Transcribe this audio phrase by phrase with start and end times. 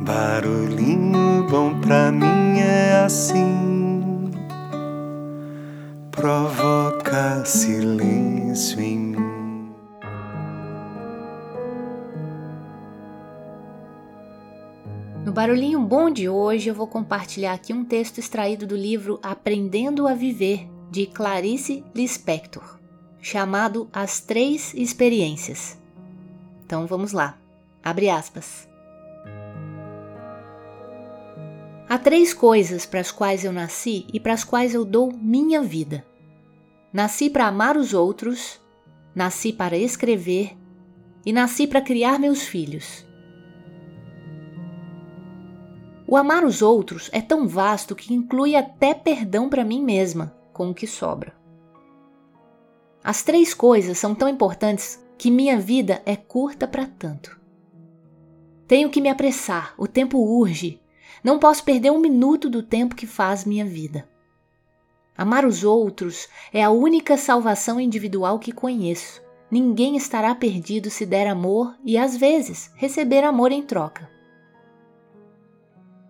[0.00, 4.30] Barulhinho bom pra mim é assim,
[6.12, 9.74] provoca silêncio em mim.
[15.24, 20.06] No Barulhinho Bom de hoje, eu vou compartilhar aqui um texto extraído do livro Aprendendo
[20.06, 22.78] a Viver, de Clarice Lispector,
[23.20, 25.76] chamado As Três Experiências.
[26.64, 27.36] Então vamos lá.
[27.82, 28.67] Abre aspas.
[31.88, 35.62] Há três coisas para as quais eu nasci e para as quais eu dou minha
[35.62, 36.04] vida.
[36.92, 38.60] Nasci para amar os outros,
[39.14, 40.54] nasci para escrever
[41.24, 43.06] e nasci para criar meus filhos.
[46.06, 50.68] O amar os outros é tão vasto que inclui até perdão para mim mesma, com
[50.68, 51.34] o que sobra.
[53.02, 57.40] As três coisas são tão importantes que minha vida é curta para tanto.
[58.66, 60.78] Tenho que me apressar, o tempo urge
[61.22, 64.08] não posso perder um minuto do tempo que faz minha vida.
[65.16, 69.20] Amar os outros é a única salvação individual que conheço.
[69.50, 74.08] Ninguém estará perdido se der amor e, às vezes, receber amor em troca.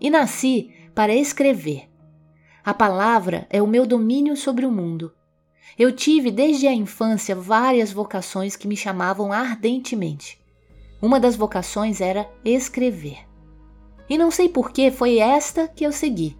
[0.00, 1.88] E nasci para escrever.
[2.64, 5.12] A palavra é o meu domínio sobre o mundo.
[5.76, 10.40] Eu tive desde a infância várias vocações que me chamavam ardentemente.
[11.00, 13.31] Uma das vocações era escrever.
[14.12, 16.36] E não sei por que foi esta que eu segui.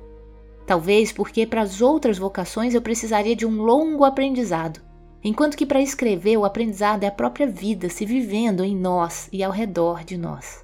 [0.66, 4.78] Talvez porque para as outras vocações eu precisaria de um longo aprendizado,
[5.24, 9.42] enquanto que para escrever o aprendizado é a própria vida se vivendo em nós e
[9.42, 10.62] ao redor de nós.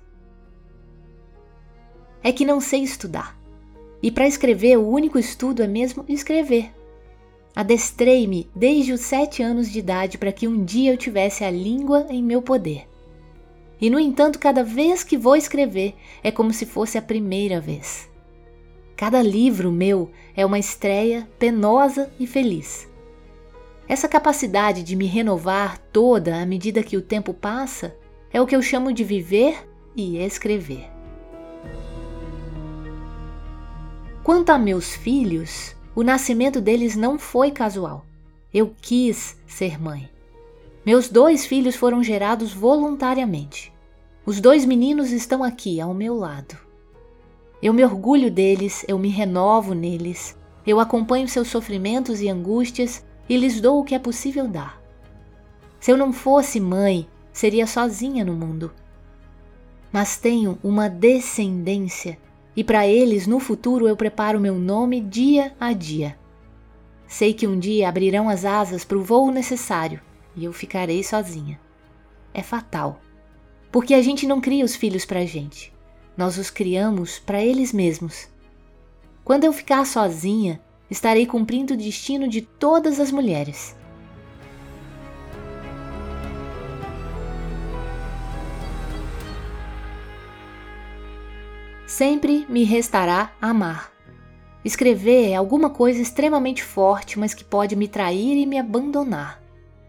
[2.22, 3.40] É que não sei estudar.
[4.02, 6.74] E para escrever, o único estudo é mesmo escrever.
[7.56, 12.06] Adestrei-me desde os sete anos de idade para que um dia eu tivesse a língua
[12.10, 12.86] em meu poder.
[13.80, 18.08] E no entanto, cada vez que vou escrever é como se fosse a primeira vez.
[18.96, 22.88] Cada livro meu é uma estreia penosa e feliz.
[23.88, 27.94] Essa capacidade de me renovar toda à medida que o tempo passa
[28.32, 30.90] é o que eu chamo de viver e escrever.
[34.22, 38.04] Quanto a meus filhos, o nascimento deles não foi casual.
[38.52, 40.08] Eu quis ser mãe.
[40.88, 43.70] Meus dois filhos foram gerados voluntariamente.
[44.24, 46.56] Os dois meninos estão aqui ao meu lado.
[47.62, 50.34] Eu me orgulho deles, eu me renovo neles,
[50.66, 54.80] eu acompanho seus sofrimentos e angústias e lhes dou o que é possível dar.
[55.78, 58.72] Se eu não fosse mãe, seria sozinha no mundo.
[59.92, 62.18] Mas tenho uma descendência
[62.56, 66.18] e para eles no futuro eu preparo meu nome dia a dia.
[67.06, 70.07] Sei que um dia abrirão as asas para o voo necessário
[70.38, 71.60] e eu ficarei sozinha.
[72.32, 73.00] É fatal.
[73.72, 75.74] Porque a gente não cria os filhos para a gente.
[76.16, 78.28] Nós os criamos para eles mesmos.
[79.24, 83.76] Quando eu ficar sozinha, estarei cumprindo o destino de todas as mulheres.
[91.84, 93.92] Sempre me restará amar.
[94.64, 99.47] Escrever é alguma coisa extremamente forte, mas que pode me trair e me abandonar.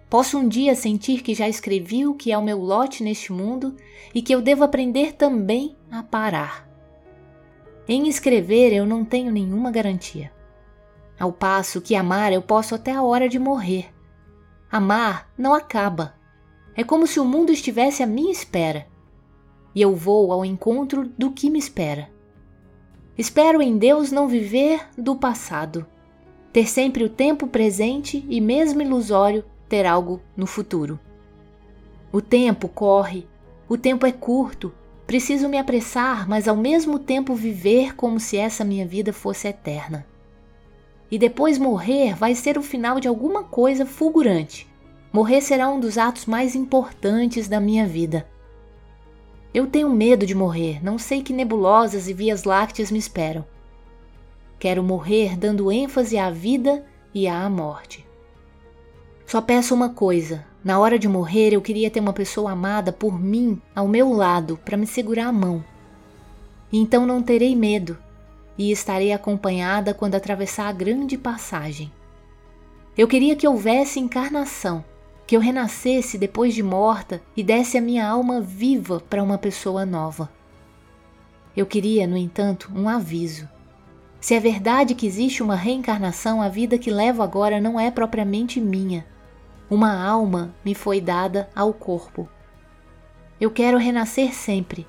[0.09, 3.75] Posso um dia sentir que já escrevi o que é o meu lote neste mundo
[4.14, 6.68] e que eu devo aprender também a parar.
[7.88, 10.31] Em escrever eu não tenho nenhuma garantia.
[11.19, 13.94] Ao passo que amar eu posso até a hora de morrer.
[14.72, 16.16] Amar não acaba.
[16.75, 18.88] É como se o mundo estivesse à minha espera.
[19.75, 22.09] E eu vou ao encontro do que me espera.
[23.16, 25.86] Espero em Deus não viver do passado,
[26.52, 31.00] ter sempre o tempo presente e mesmo ilusório ter algo no futuro.
[32.12, 33.28] O tempo corre,
[33.69, 34.74] o tempo é curto,
[35.06, 40.06] preciso me apressar, mas ao mesmo tempo viver como se essa minha vida fosse eterna.
[41.12, 44.68] E depois morrer vai ser o final de alguma coisa fulgurante.
[45.13, 48.28] Morrer será um dos atos mais importantes da minha vida.
[49.53, 53.45] Eu tenho medo de morrer, não sei que nebulosas e vias lácteas me esperam.
[54.60, 58.09] Quero morrer dando ênfase à vida e à morte.
[59.30, 63.22] Só peço uma coisa: na hora de morrer, eu queria ter uma pessoa amada por
[63.22, 65.64] mim ao meu lado para me segurar a mão.
[66.74, 67.96] Então não terei medo
[68.58, 71.92] e estarei acompanhada quando atravessar a grande passagem.
[72.98, 74.84] Eu queria que houvesse encarnação,
[75.28, 79.86] que eu renascesse depois de morta e desse a minha alma viva para uma pessoa
[79.86, 80.28] nova.
[81.56, 83.48] Eu queria, no entanto, um aviso.
[84.20, 88.60] Se é verdade que existe uma reencarnação, a vida que levo agora não é propriamente
[88.60, 89.06] minha
[89.69, 92.27] uma alma me foi dada ao corpo.
[93.39, 94.88] Eu quero renascer sempre,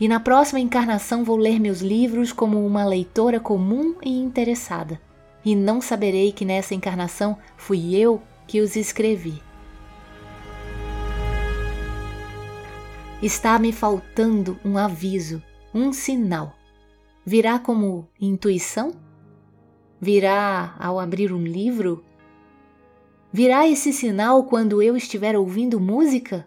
[0.00, 5.00] E na próxima encarnação vou ler meus livros como uma leitora comum e interessada.
[5.44, 9.40] E não saberei que nessa encarnação fui eu que os escrevi.
[13.22, 16.54] Está me faltando um aviso, um sinal.
[17.24, 18.92] Virá como intuição?
[20.00, 22.04] Virá ao abrir um livro?
[23.36, 26.46] Virá esse sinal quando eu estiver ouvindo música?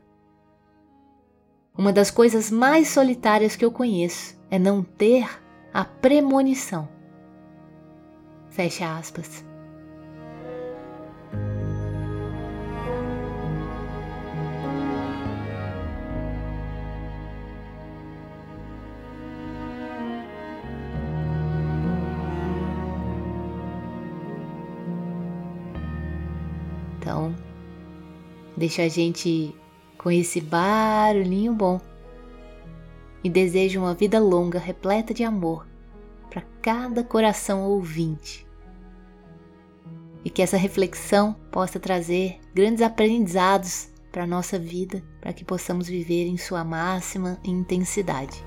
[1.77, 5.27] Uma das coisas mais solitárias que eu conheço é não ter
[5.73, 6.87] a premonição.
[8.49, 9.43] Fecha aspas.
[27.07, 27.33] Então,
[28.57, 29.55] deixa a gente
[29.97, 31.79] com esse barulhinho bom
[33.23, 35.65] e desejo uma vida longa repleta de amor
[36.29, 38.45] para cada coração ouvinte.
[40.25, 45.87] E que essa reflexão possa trazer grandes aprendizados para a nossa vida, para que possamos
[45.87, 48.43] viver em sua máxima intensidade.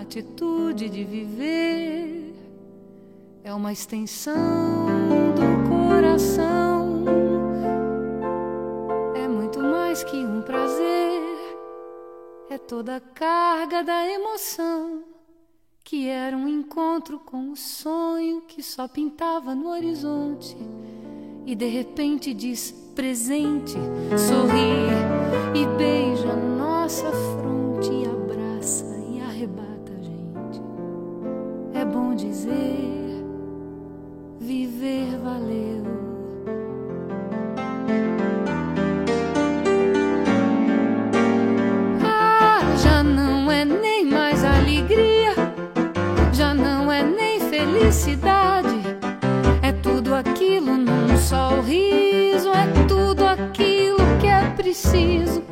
[0.00, 2.34] A atitude de viver
[3.44, 4.34] é uma extensão
[5.34, 7.04] do coração.
[9.14, 11.20] É muito mais que um prazer,
[12.48, 15.04] é toda a carga da emoção.
[15.84, 20.56] Que era um encontro com o sonho que só pintava no horizonte.
[21.44, 23.76] E de repente diz presente,
[24.16, 24.88] sorri
[25.54, 27.12] e beija nossa
[35.30, 35.84] valeu.
[42.02, 45.34] Ah, já não é nem mais alegria,
[46.32, 48.80] já não é nem felicidade.
[49.62, 55.42] É tudo aquilo num sorriso, é tudo aquilo que é preciso,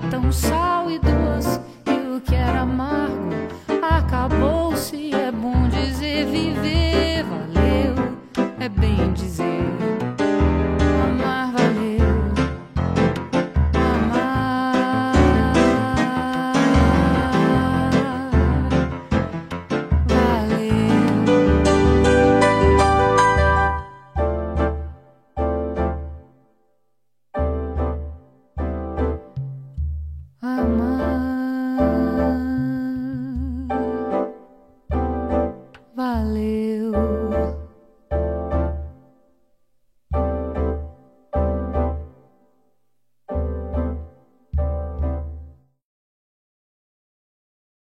[0.00, 0.67] tão fraco